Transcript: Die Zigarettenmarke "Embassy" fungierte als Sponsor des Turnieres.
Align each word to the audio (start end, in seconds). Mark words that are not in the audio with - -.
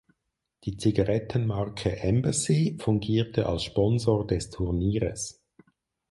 Die 0.63 0.77
Zigarettenmarke 0.77 1.97
"Embassy" 1.99 2.75
fungierte 2.79 3.45
als 3.45 3.65
Sponsor 3.65 4.25
des 4.25 4.49
Turnieres. 4.49 5.43